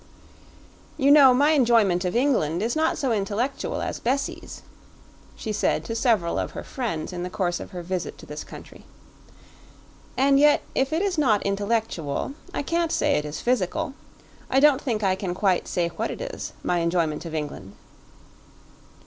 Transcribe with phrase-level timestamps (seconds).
[0.97, 4.63] "You know my enjoyment of England is not so intellectual as Bessie's,"
[5.35, 8.43] she said to several of her friends in the course of her visit to this
[8.43, 8.83] country.
[10.17, 13.93] "And yet if it is not intellectual, I can't say it is physical.
[14.49, 17.73] I don't think I can quite say what it is, my enjoyment of England."